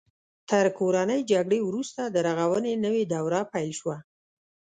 تر 0.49 0.65
کورنۍ 0.79 1.19
جګړې 1.31 1.59
وروسته 1.63 2.01
د 2.05 2.15
رغونې 2.27 2.73
نوې 2.85 3.03
دوره 3.13 3.39
پیل 3.51 3.69
شوه. 3.79 3.97